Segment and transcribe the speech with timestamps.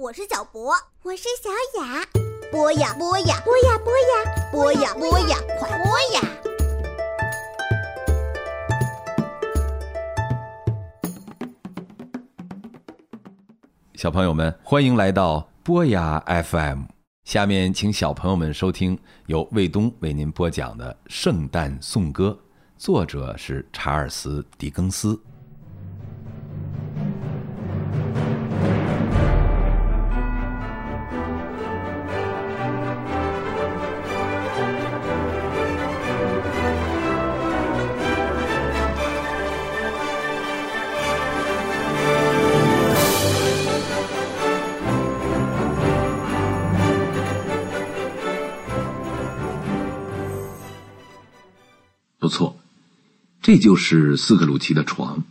[0.00, 0.72] 我是小博，
[1.02, 1.50] 我是小
[1.82, 2.06] 雅。
[2.52, 6.20] 播呀播呀播呀播呀播呀播呀，快播呀！
[13.96, 16.82] 小朋友们，欢迎来到播呀 FM。
[17.24, 22.28] 下面请小朋友们收听由卫东为您播讲的《圣诞颂歌》，
[22.76, 25.20] 作者是查尔斯·狄更斯。
[53.58, 55.24] 就是斯克鲁奇的床。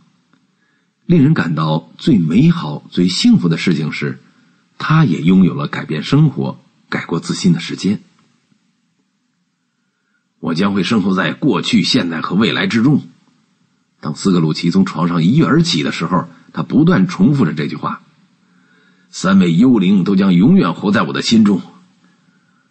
[1.06, 4.18] 令人感到最美好、最幸福的事情是，
[4.76, 8.00] 他也拥有了改变生活、改过自新的时间。
[10.38, 13.02] 我将会生活在过去、现在和未来之中。
[14.00, 18.02] 当斯克鲁奇从床上一跃而起的时候，他不断重复着这句话
[19.10, 21.60] ：“三位幽灵都将永远活在我的心中。”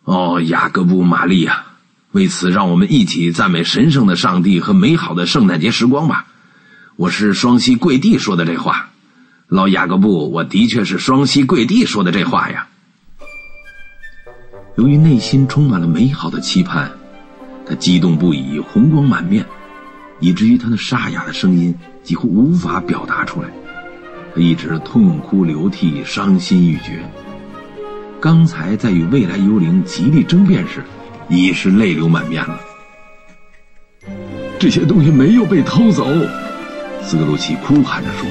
[0.05, 1.66] 哦，雅各布·玛利亚。
[2.13, 6.25] 为此，让我们一起赞美神圣的上帝和美好的圣诞节时光吧。
[6.95, 8.91] 我是双膝跪地说的这话，
[9.47, 12.69] 老雅各布，我的确是双膝跪地说的这话呀。
[14.77, 16.89] 由于内心充满了美好的期盼，
[17.65, 19.45] 他激动不已，红光满面，
[20.21, 23.49] 以至于他那沙哑的声音几乎无法表达出来。
[24.33, 27.03] 他一直痛哭流涕，伤心欲绝。
[28.21, 30.81] 刚才在与未来幽灵极力争辩时。
[31.29, 32.59] 已是泪流满面了。
[34.59, 36.07] 这些东西没有被偷走，
[37.03, 38.27] 斯克鲁奇哭喊着说，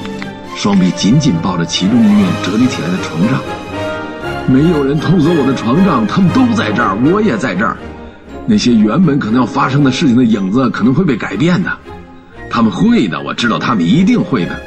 [0.55, 3.41] 双臂紧紧抱着其中一面折叠起来的床帐。
[4.47, 7.77] 没有人偷走我的床帐，他们都在这儿，我也在这儿。
[8.45, 11.77] 那些原本可能要发生的事情的影子可能会被改变的，
[12.49, 14.59] 他们会的，我知道他们一定会的。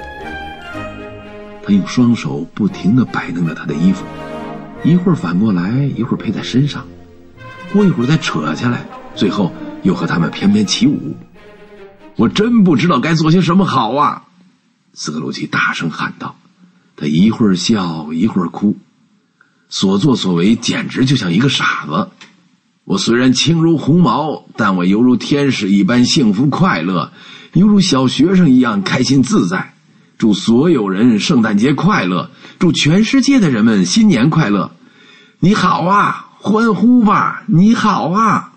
[1.62, 4.04] 他用双手不停的摆弄着他的衣服，
[4.82, 6.84] 一会儿反过来，一会儿披在身上。
[7.72, 11.16] 过一会儿再扯下来，最后又和他们翩翩起舞。
[12.16, 14.24] 我真不知道该做些什么好啊！
[14.92, 16.36] 斯克鲁奇大声喊道。
[16.96, 18.76] 他一会儿笑，一会儿哭，
[19.68, 22.10] 所作所为简直就像一个傻子。
[22.84, 27.12] 我虽然轻如鸿毛，但我犹如天使一般幸福快乐，
[27.52, 29.74] 犹如小学生一样开心自在。
[30.18, 32.30] 祝所有人圣诞节快乐！
[32.58, 34.72] 祝全世界的人们新年快乐！
[35.38, 36.29] 你好啊！
[36.42, 37.42] 欢呼吧！
[37.46, 38.52] 你好啊！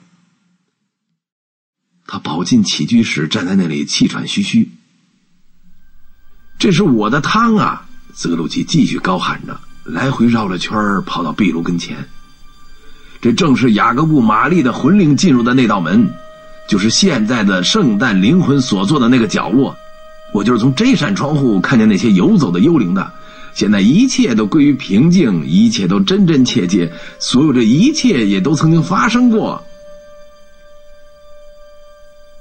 [2.07, 4.71] 他跑进起居室，站在那里气喘吁吁。
[6.57, 7.85] 这是我的汤啊！
[8.13, 12.07] 斯克鲁奇继续高喊着，来回绕了圈跑到壁炉跟前。
[13.19, 16.09] 这正是雅各布·玛丽的魂灵进入的那道门，
[16.69, 19.75] 就是现在的圣诞灵魂所坐的那个角落。
[20.33, 23.11] 我就是从这扇窗户看见那些游走的幽灵的。
[23.53, 29.63] 现在一切都归于平静，一切都真真切切，所有这一切也都曾经发生过。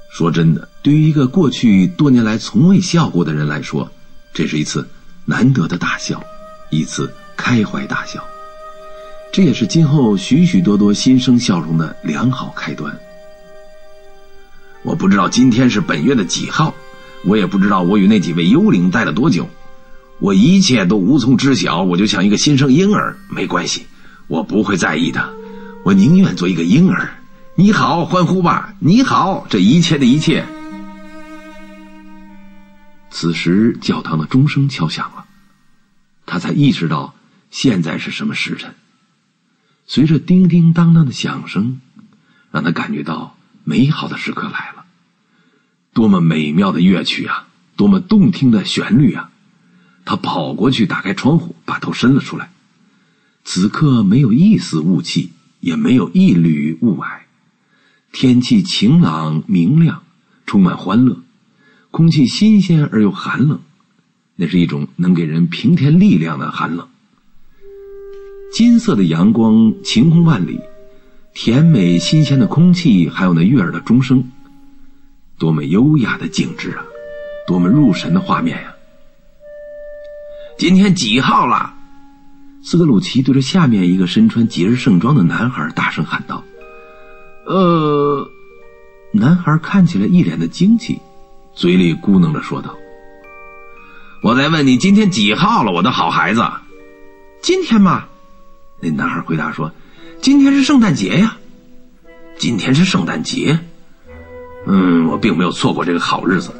[0.09, 3.91] 说真的，对于一个过去多年来从未笑过的人来说，
[4.33, 4.87] 这是一次
[5.25, 6.23] 难得的大笑，
[6.69, 8.23] 一次开怀大笑。
[9.31, 12.95] 这也是今后许许多多新生笑容的良好开端。
[14.83, 16.73] 我不知道今天是本月的几号，
[17.23, 19.49] 我也不知道我与那几位幽灵待了多久。
[20.23, 23.87] 我一切都无从知晓，我就像一个新生婴儿，没关系，
[24.27, 25.33] 我不会在意的，
[25.83, 27.13] 我宁愿做一个婴儿。
[27.55, 28.73] 你好，欢呼吧！
[28.79, 30.45] 你好，这一切的一切。
[33.11, 35.25] 此时，教堂的钟声敲响了，
[36.25, 37.13] 他才意识到
[37.51, 38.75] 现在是什么时辰。
[39.85, 41.81] 随着叮叮当当的响声，
[42.49, 43.35] 让他感觉到
[43.65, 44.85] 美好的时刻来了。
[45.91, 47.49] 多么美妙的乐曲啊！
[47.75, 49.31] 多么动听的旋律啊！
[50.05, 52.51] 他跑过去，打开窗户，把头伸了出来。
[53.45, 57.21] 此刻没有一丝雾气，也没有一缕雾霭，
[58.11, 60.03] 天气晴朗明亮，
[60.45, 61.17] 充满欢乐，
[61.91, 63.59] 空气新鲜而又寒冷，
[64.35, 66.87] 那是一种能给人平添力量的寒冷。
[68.53, 70.59] 金色的阳光，晴空万里，
[71.33, 74.23] 甜美新鲜的空气，还有那悦耳的钟声，
[75.37, 76.85] 多么优雅的景致啊！
[77.47, 78.72] 多么入神的画面呀！
[80.57, 81.73] 今天几号了？
[82.61, 86.43] 斯克鲁奇对着下面一个身穿节日盛装的男孩大声喊道
[87.45, 88.29] ：“呃。”
[89.11, 90.99] 男孩看起来一脸的惊奇，
[91.53, 92.75] 嘴里咕哝着说道
[94.23, 96.43] ：“我在问你今天几号了，我的好孩子。”
[97.43, 98.05] 今天嘛。
[98.79, 99.71] 那男孩回答说
[100.21, 101.37] ：“今天是圣诞节呀。”
[102.39, 103.59] 今天是圣诞节。
[104.65, 106.51] 嗯，我并没有错过这个好日子。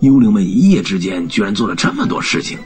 [0.00, 2.58] 幽灵们一夜之间居然做了这么多事情，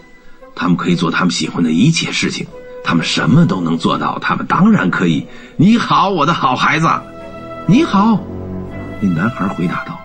[0.56, 2.46] 他们可以做他们喜欢的一切事情，
[2.82, 5.26] 他们什么都能做到，他们当然可以。
[5.56, 6.88] 你好，我的好孩子。
[7.68, 8.24] 你好，
[9.00, 10.00] 那男孩回答道。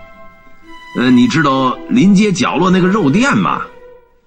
[0.96, 3.62] 呃，你知道临街角落那个肉店吗？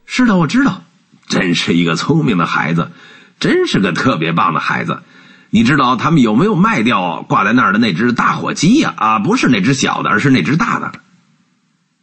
[0.06, 0.81] 是的，我知道。
[1.27, 2.92] 真是一个聪明的孩子，
[3.39, 5.04] 真是个特别棒的孩子。
[5.51, 8.94] 你知道他们有没有卖掉挂在那儿的那只大火鸡呀？
[8.98, 10.92] 啊，不是那只小的，而是那只大的。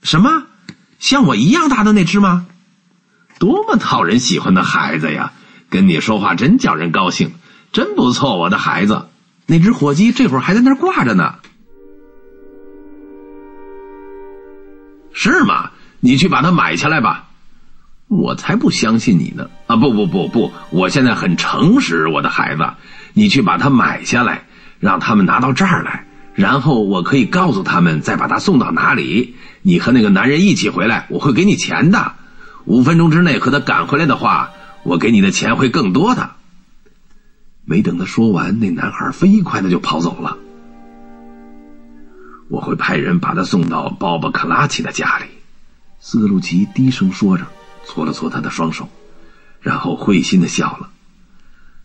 [0.03, 0.45] 什么？
[0.99, 2.47] 像我一样大的那只吗？
[3.43, 5.33] 多么讨人喜欢的孩子呀！
[5.69, 7.33] 跟你说话真叫人高兴，
[7.73, 9.07] 真不错，我的孩子。
[9.47, 11.35] 那只火鸡这会儿还在那儿挂着呢。
[15.13, 15.73] 是吗？
[15.99, 17.31] 你去把它买下来吧。
[18.07, 19.51] 我才不相信你呢！
[19.67, 22.63] 啊，不不不不，我现在很诚实，我的孩子，
[23.13, 24.45] 你去把它买下来，
[24.79, 29.35] 让他们拿到这儿来，然后我可以告诉他们再把它送到哪里。
[29.63, 32.15] 你和那个男人一起回来，我会给你钱的。
[32.65, 34.51] 五分钟之内和他赶回来的话，
[34.83, 36.31] 我给你的钱会更多的。
[37.65, 40.37] 没等他说完，那男孩飞快的就跑走了。
[42.49, 45.27] 我会派人把他送到鲍勃·克拉奇的家里。
[46.01, 47.47] 斯克鲁奇低声说着。
[47.85, 48.89] 搓了搓他的双手，
[49.61, 50.89] 然后会心的笑了。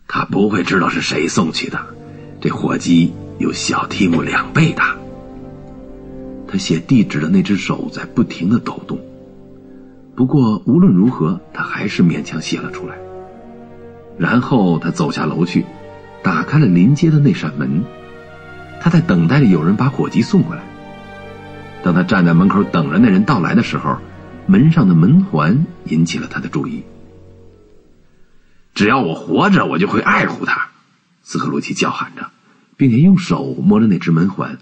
[0.08, 1.84] 他不会知道是谁送去的。
[2.40, 4.96] 这火鸡有小提姆两倍大。
[6.48, 9.00] 他写地址的那只手在不停的抖动。
[10.18, 12.98] 不过无论如何，他还是勉强写了出来。
[14.18, 15.64] 然后他走下楼去，
[16.24, 17.84] 打开了临街的那扇门。
[18.82, 20.64] 他在等待着有人把火鸡送过来。
[21.84, 24.00] 当他站在门口等着那人到来的时候。
[24.50, 26.86] 门上的门环引起了他的注意。
[28.74, 30.70] 只要我活着，我就会爱护他，
[31.22, 32.32] 斯克鲁奇叫喊着，
[32.78, 34.58] 并且用手摸着那只门环。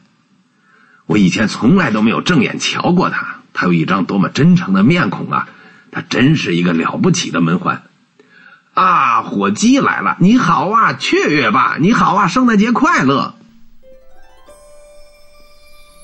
[1.05, 5.47] 我以前从来都没有正眼瞧过他，他有一张多么真诚的面孔啊！
[5.89, 7.83] 他真是一个了不起的门环。
[8.73, 10.17] 啊，火鸡来了！
[10.19, 11.77] 你好啊，雀跃吧！
[11.79, 13.33] 你好啊，圣诞节快乐！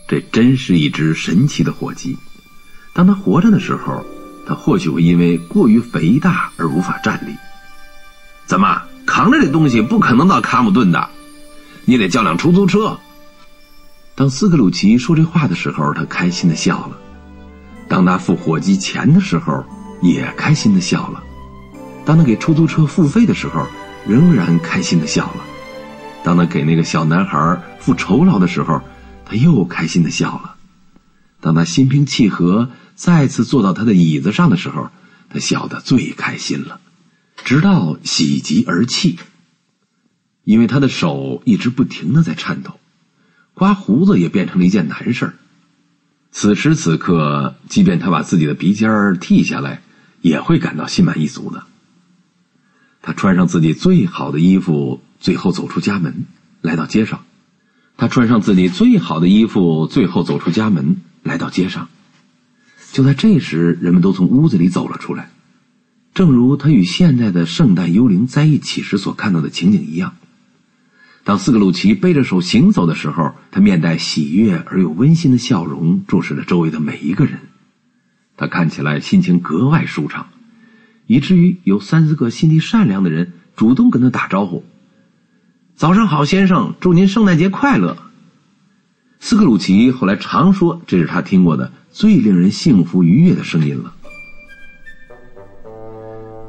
[0.08, 2.18] 这真是一只神奇的火鸡。
[2.94, 4.06] 当他活着的时候，
[4.48, 7.36] 他或许会因为过于肥大而无法站立。
[8.46, 11.10] 怎么扛着这东西不可能到卡姆顿的？
[11.84, 12.98] 你得叫辆出租车。
[14.16, 16.96] 当斯克鲁奇说这话的时候，他开心的笑了；
[17.92, 19.66] 当他付火机钱的时候，
[20.02, 21.22] 也开心的笑了；
[22.06, 23.68] 当他给出租车付费的时候，
[24.08, 25.42] 仍然开心的笑了；
[26.24, 28.82] 当他给那个小男孩付酬劳的时候，
[29.26, 30.56] 他又开心的笑了；
[31.42, 32.70] 当他心平气和。
[32.94, 34.90] 再次坐到他的椅子上的时候，
[35.30, 36.80] 他笑得最开心了，
[37.44, 39.18] 直到喜极而泣。
[40.44, 42.80] 因为他的手一直不停的在颤抖，
[43.56, 45.34] 刮胡子也变成了一件难事儿。
[46.32, 49.82] 此时此刻，即便他把自己的鼻尖儿剃下来，
[50.22, 51.66] 也会感到心满意足的。
[53.02, 56.26] 他穿上自己最好的衣服，最后走出家门，
[56.62, 57.26] 来到街上。
[57.98, 61.90] 他穿上自己最好的衣服，最后走出家门，来到街上。
[62.94, 65.32] 就在这时，人们都从屋子里走了出来，
[66.14, 70.16] 正如他与现在的圣诞幽灵在一起时所看到的情景一样。
[71.24, 77.40] 当斯克鲁奇背着手行走的时候，他面带喜悦而又温馨的笑容，注视着周围的每一个人。
[78.38, 80.28] 他看起来心情格外舒畅，
[81.06, 84.66] 以至于有三四个心地善良的人主动跟他打招呼
[85.76, 87.98] ：“早上好，先生，祝您圣诞节快乐。”
[89.20, 91.72] 斯克鲁奇后来常说，这是他听过的。
[91.92, 93.94] 最令人幸福愉悦的声音了。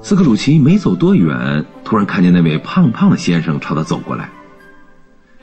[0.00, 4.30] 斯克鲁奇没走多远，突然看见那位胖胖的先生朝他走过来。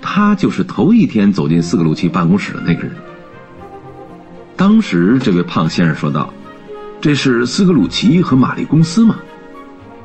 [0.02, 2.92] 他就是头一天走进斯克鲁奇办公室的那个人。
[4.56, 6.34] 当时，这位胖先生说道
[7.00, 9.16] ：“这是斯克鲁奇和玛丽公司吗？”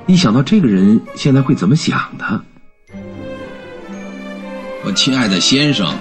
[0.07, 2.43] 一想到这个人现在会怎么想的，
[4.85, 5.93] 我亲爱的先生。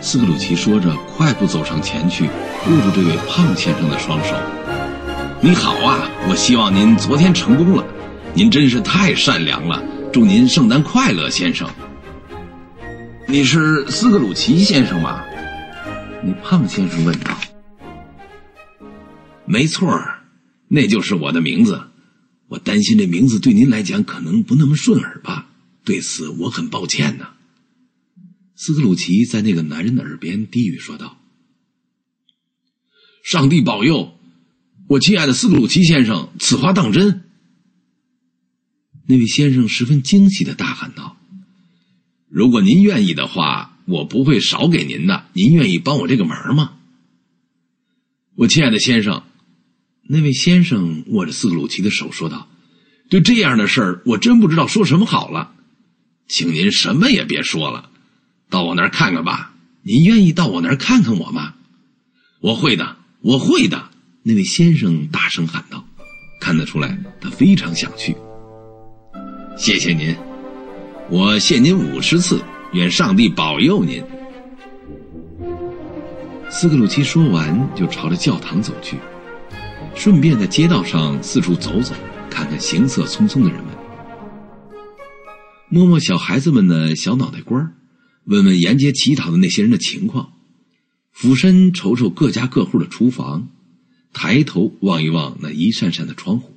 [0.00, 4.34] 斯克鲁奇说着，快步走上前去，握住这位胖先生的双手。
[5.40, 7.84] “你好啊，我希望您昨天成功了。
[8.34, 9.82] 您真是太善良了。
[10.12, 11.68] 祝您圣诞快乐，先生。
[13.32, 15.24] ”“你是斯克鲁奇先生吗？”
[16.22, 17.40] 那胖先生问道。
[19.48, 19.98] “没错
[20.68, 21.82] 那就是我的名字。
[22.48, 25.48] 我担心这名字对您来讲可能不那么顺耳吧？
[25.82, 27.28] 对此我很抱歉呢。”
[28.54, 31.18] 斯克鲁奇在那个男人的耳边低语说道
[33.24, 34.12] ：“上帝保佑，
[34.88, 37.24] 我亲爱的斯克鲁奇先生，此话当真。”
[39.08, 41.16] 那位先生十分惊喜的大喊道
[42.32, 45.26] ：“如果您愿意的话，我不会少给您的。
[45.34, 46.72] 您愿意帮我这个忙吗？”
[48.34, 49.22] 我亲爱的先生，
[50.08, 52.48] 那位先生握着斯鲁奇的手说道
[53.10, 55.52] ：“对这样的事儿，我真不知道说什么好了，
[56.26, 57.90] 请您什么也别说了，
[58.48, 59.54] 到我那儿看看吧。
[59.82, 61.54] 您愿意到我那儿看看我吗
[62.40, 63.90] ？”“我会的，我会的。”
[64.24, 65.84] 那位先生大声喊道，
[66.40, 68.16] 看得出来他非常想去。
[69.58, 70.16] 谢谢您，
[71.12, 72.42] 我谢您五十次，
[72.72, 74.02] 愿上帝保佑您。
[76.48, 78.96] 斯克鲁奇说完，就朝着教堂走去，
[79.94, 81.94] 顺便在街道上四处走走，
[82.30, 83.74] 看看行色匆匆的人们，
[85.68, 87.74] 摸摸小孩子们的小脑袋瓜
[88.24, 90.32] 问问沿街乞讨的那些人的情况，
[91.10, 93.50] 俯身瞅瞅各家各户的厨房，
[94.14, 96.56] 抬头望一望那一扇扇的窗户。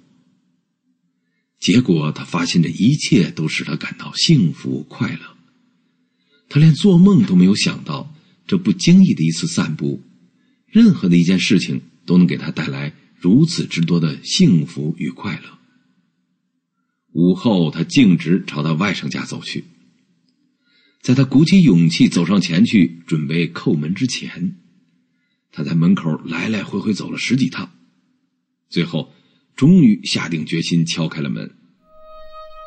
[1.66, 5.36] 结果，他发现这一切都使他感到幸福快乐。
[6.48, 8.14] 他连做梦都没有想到。
[8.46, 10.04] 这不经意的一次散步，
[10.68, 15.58] 任何的一件事情都能给他带来如此之多的幸福与快乐。
[17.14, 19.64] 午后，他径直朝他外甥家走去。
[21.02, 24.58] 在他鼓起勇气走上前去准备叩门之前，
[25.52, 27.72] 他在门口来来回回走了十几趟，
[28.70, 29.15] 最后
[29.56, 31.50] 终于下定决心敲开了门。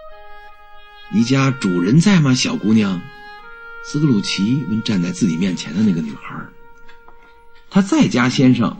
[1.12, 3.00] “你家主人在吗，小姑娘？”
[3.85, 6.37] 斯克鲁奇问站在自己面前的那个女孩
[7.71, 8.76] ：“他在家，先生。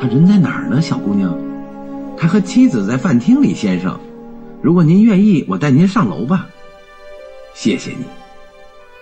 [0.00, 1.38] 他人在哪儿呢，小姑娘？
[2.18, 3.98] 他和妻子在饭厅里，先生。
[4.62, 6.48] 如果您愿意，我带您上楼吧。
[7.54, 8.04] 谢谢你。”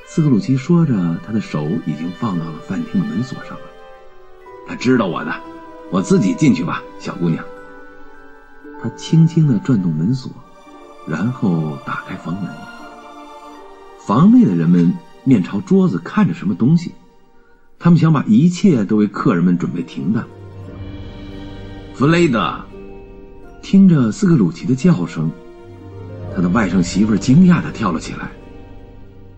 [0.07, 3.61] 斯克鲁奇说着，他的手已经放到了饭厅的门锁上了。
[4.67, 5.35] 他知道我的，
[5.91, 7.45] 我自己进去吧，小姑娘。
[8.83, 10.31] 他轻轻的转动门锁，
[11.07, 12.51] 然后打开房门。
[13.99, 14.95] 房内的人们
[15.25, 16.93] 面朝桌子看着什么东西，
[17.79, 20.27] 他们想把一切都为客人们准备停当。
[21.95, 22.65] 弗雷德
[23.61, 25.31] 听着斯克鲁奇的叫声，
[26.35, 28.31] 他的外甥媳妇惊讶的跳了起来。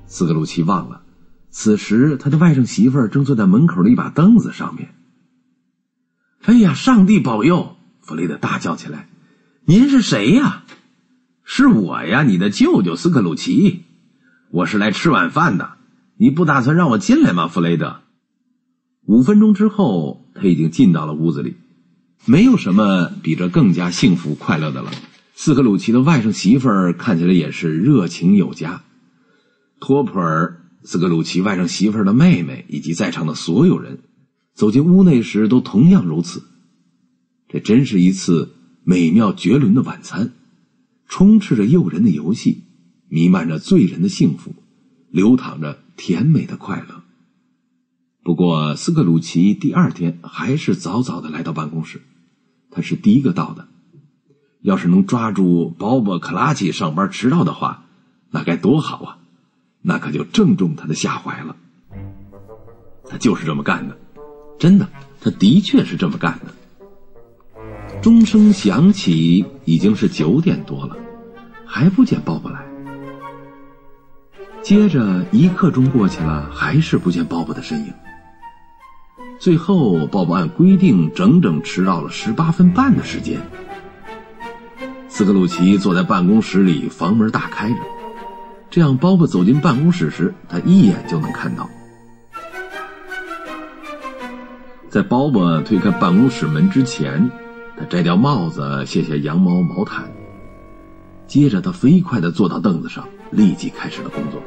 [0.06, 1.02] 斯克鲁奇忘了，
[1.50, 4.94] 此时他的外甥媳妇正坐在门口的一把凳子上面。
[6.42, 7.76] 哎呀，上帝保佑！
[8.00, 9.08] 弗雷德大叫起来
[9.64, 10.64] ：“您是谁呀
[11.44, 13.84] ？”“是我呀，你的舅舅斯克鲁奇。”
[14.50, 15.74] 我是来吃晚饭的，
[16.16, 18.00] 你不打算让我进来吗，弗雷德？
[19.06, 21.56] 五分钟之后，他已经进到了屋子里。
[22.26, 24.90] 没有什么比这更加幸福快乐的了。
[25.34, 28.82] 斯克鲁奇的外甥媳妇儿看起来也是热情有加。
[29.80, 34.00] 托普尔，斯克鲁奇外甥媳妇儿的妹妹以及在场的所有人，
[34.54, 36.42] 走进屋内时都同样如此。
[37.48, 38.54] 这真是一次
[38.90, 40.32] 美妙绝伦的晚餐，
[41.06, 42.64] 充斥着诱人的游戏。
[43.06, 44.52] 弥漫着醉人的幸福，
[45.10, 47.04] 流淌着甜美的快乐。
[48.24, 52.02] 不过，斯克鲁奇第二天还是早早的来到办公室，
[52.72, 53.68] 他是第一个到的。
[54.60, 57.86] 要是能抓住鲍勃·克拉奇上班迟到的话，
[58.32, 59.18] 那该多好啊！
[59.82, 61.54] 那可就正中他的下怀了。
[63.04, 63.96] 他就是这么干的，
[64.58, 64.88] 真的，
[65.20, 66.52] 他的确是这么干的。
[68.02, 70.96] 钟声响起，已经是九点多了，
[71.66, 72.64] 还不见鲍勃来。
[74.62, 77.92] 接着一刻钟过去了，还是不见鲍勃的身影。
[79.38, 83.38] 最后，鲍勃按规定整整迟到了十八分半的时间。
[85.08, 87.76] 斯克鲁奇坐在办公室里，房门大开着，
[88.70, 91.68] 这样鲍勃走进办公室时，他一眼就能看到。
[94.88, 97.30] 在鲍勃推开办公室门之前，
[97.88, 100.12] 摘掉帽子，卸下羊毛毛毯。
[101.26, 104.42] 接着，他飞快的坐到凳子上，立即开始了工作。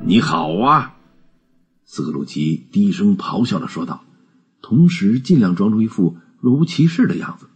[0.00, 0.96] 你好啊，
[1.84, 4.02] 斯克鲁奇低声咆哮的说道，
[4.62, 7.46] 同时尽量装出一副若无其事的样子。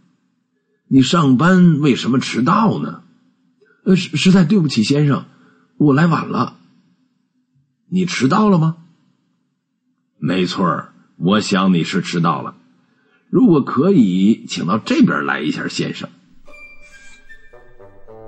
[0.87, 3.01] 你上班为什么迟到呢？
[3.83, 5.25] 呃，实实在对不起，先生，
[5.77, 6.57] 我来晚了。
[7.87, 8.77] 你迟到了吗？
[10.17, 10.85] 没错，
[11.17, 12.55] 我想你是迟到了。
[13.29, 16.09] 如果可以，请到这边来一下，先生。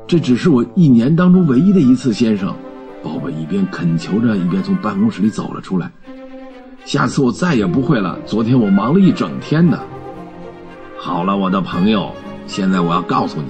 [0.08, 2.56] 这只是我一年当中唯一的一次，先生。
[3.04, 5.92] 鲍勃一边恳求着，一边从办公室里走了出来。
[6.84, 8.20] 下次我再也不会了。
[8.26, 9.80] 昨天我忙了一整天呢。
[10.98, 12.14] 好了，我的朋友，
[12.48, 13.48] 现在我要告诉你，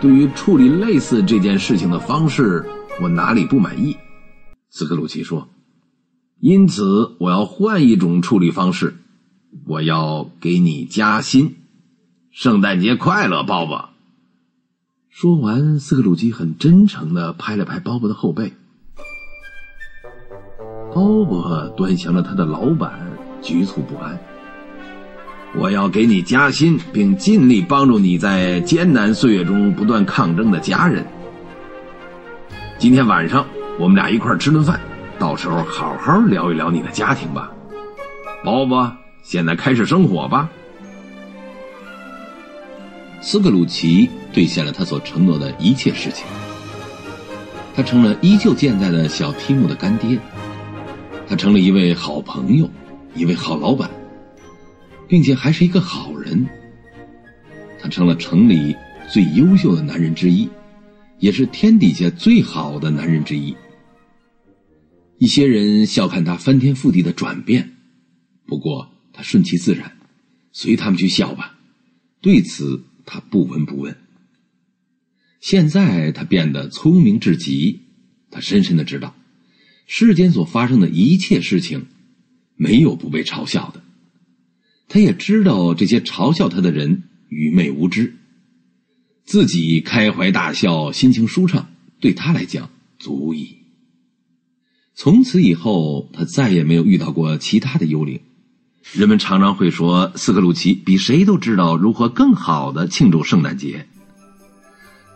[0.00, 2.64] 对于处理类似这件事情的方式，
[3.00, 3.96] 我哪里不满意？
[4.70, 5.48] 斯克鲁奇说
[6.38, 8.96] ：“因此，我要换一种处理方式。
[9.66, 11.56] 我要给你加薪。
[12.30, 13.86] 圣诞节快乐，鲍勃。”
[15.10, 18.52] 说完，斯克鲁基很真诚的拍了拍鲍勃的后背。
[20.94, 22.92] 鲍勃端详着他的老板，
[23.42, 24.18] 局促不安。
[25.56, 31.04] 我要给你加薪，并尽力帮助你在艰难岁月中不断抗争的家人。
[32.78, 33.44] 今天晚上
[33.78, 34.80] 我们俩一块儿吃顿饭，
[35.18, 37.50] 到时候好好聊一聊你的家庭吧。
[38.44, 38.92] 鲍勃，
[39.28, 40.50] 现在开始生火吧。
[43.20, 46.24] 斯克鲁奇兑现了他所承诺的一切事情，
[47.74, 50.18] 他成了依旧健在的小提姆的干爹，
[51.28, 52.70] 他成了一位好朋友，
[53.14, 53.90] 一位好老板。
[55.06, 56.46] 并且还是一个好人，
[57.78, 58.74] 他成了城里
[59.10, 60.48] 最优秀的男人之一，
[61.18, 63.54] 也是天底下最好的男人之一。
[65.18, 67.74] 一些人笑看他翻天覆地的转变，
[68.46, 68.88] 不过
[69.18, 69.96] 他顺其自然，
[70.52, 71.58] 随他们去笑吧。
[72.20, 73.96] 对此他不闻不问。
[75.40, 77.80] 现在他变得聪明至极，
[78.30, 79.16] 他深深的知道，
[79.88, 81.86] 世间所发生的一切事情，
[82.54, 83.82] 没有不被嘲笑的。
[84.86, 88.14] 他也知道这些嘲笑他的人愚昧无知，
[89.24, 92.70] 自己开怀大笑，心情舒畅，对他来讲
[93.00, 93.56] 足矣。
[94.94, 98.20] 从此以后，他再也没有遇到过其他的幽灵。
[98.92, 103.86] 人们常常会说，斯克鲁奇比谁都知道如何更好的庆祝圣诞节。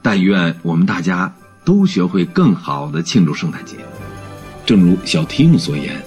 [0.03, 3.77] 但愿我们大家都学会更好的庆祝圣诞节，
[4.67, 6.03] 正如小提姆所言：“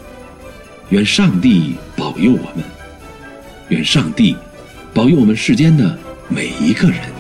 [0.90, 2.64] 愿上帝保佑我们。”
[3.70, 4.36] 愿上帝
[4.94, 5.98] 保佑我们世间的
[6.30, 7.15] 每一个人。